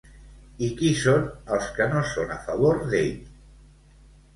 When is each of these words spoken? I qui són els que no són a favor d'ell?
I 0.67 0.69
qui 0.79 0.89
són 1.01 1.29
els 1.57 1.69
que 1.77 1.89
no 1.95 2.03
són 2.15 2.37
a 2.41 2.41
favor 2.49 2.85
d'ell? 2.91 3.17